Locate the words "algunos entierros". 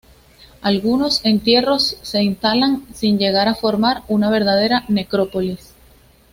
0.63-1.95